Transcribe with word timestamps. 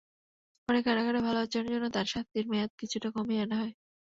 পরে 0.69 0.79
কারাগারে 0.85 1.19
ভালো 1.27 1.39
আচরণের 1.41 1.73
জন্য 1.73 1.87
তাঁর 1.95 2.07
শাস্তির 2.13 2.45
মেয়াদ 2.51 2.71
কিছুটা 2.79 3.07
কমিয়ে 3.15 3.43
আনা 3.45 3.55
হয়। 3.61 3.73